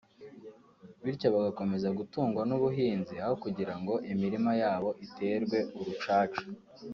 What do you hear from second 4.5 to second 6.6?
yabo iterwe urucaca